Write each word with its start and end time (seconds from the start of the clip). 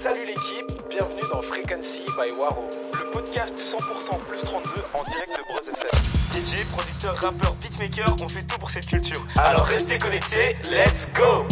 Salut 0.00 0.24
l'équipe, 0.24 0.70
bienvenue 0.88 1.22
dans 1.28 1.42
Frequency 1.42 2.02
by 2.16 2.30
Waro, 2.38 2.70
le 2.92 3.10
podcast 3.10 3.58
100% 3.58 4.20
plus 4.28 4.38
32 4.44 4.70
en 4.94 5.02
direct 5.10 5.36
de 5.36 5.42
Bros 5.52 5.60
FM. 5.60 5.90
DJ, 6.30 6.64
producteur, 6.66 7.16
rappeur, 7.16 7.52
beatmaker, 7.56 8.06
on 8.22 8.28
fait 8.28 8.46
tout 8.46 8.58
pour 8.60 8.70
cette 8.70 8.86
culture. 8.86 9.20
Alors 9.38 9.66
restez 9.66 9.98
connectés, 9.98 10.54
let's 10.70 11.08
go 11.16 11.44